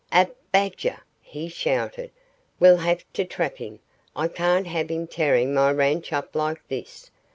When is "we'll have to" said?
2.59-3.23